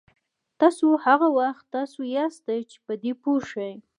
تاسو 0.59 0.87
هغه 1.05 1.27
وخت 1.39 1.63
تاسو 1.75 1.99
یاستئ 2.15 2.59
چې 2.71 2.77
په 2.85 2.93
دې 3.01 3.13
پوه 3.21 3.39
شئ. 3.49 3.73